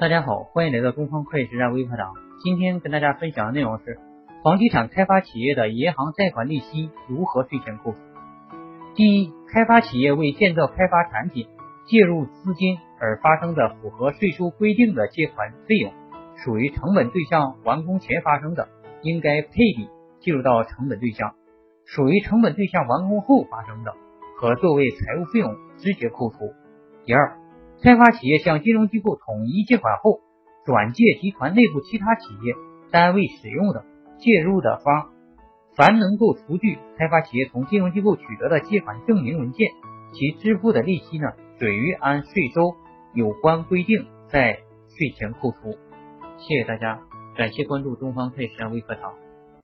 [0.00, 2.14] 大家好，欢迎来到东方会计实战微课堂。
[2.44, 3.98] 今天跟大家分享的内容是
[4.44, 7.98] 房地产开发企业的银行贷款利息如何税前扣除。
[8.94, 11.48] 第一，开发企业为建造开发产品
[11.88, 15.92] 借入资金而发生的符合税收规定的借款费用，
[16.44, 18.68] 属于成本对象完工前发生的，
[19.02, 19.88] 应该配比
[20.20, 21.30] 计入到成本对象；
[21.84, 23.92] 属于成本对象完工后发生的，
[24.38, 26.54] 可作为财务费用直接扣除。
[27.04, 27.36] 第二，
[27.82, 30.20] 开发企业向金融机构统一借款后，
[30.64, 32.54] 转借集团内部其他企业
[32.90, 33.84] 单位使用的
[34.18, 35.10] 借入的方，
[35.76, 39.70] 凡能够出具开发企业从金融机构取得的借款证明文件，
[40.12, 41.28] 其支付的利息呢，
[41.58, 42.74] 准予按税收
[43.14, 44.58] 有关规定在
[44.88, 45.78] 税前扣除。
[46.36, 47.00] 谢谢大家，
[47.36, 49.27] 感谢关注东方泰山微课堂。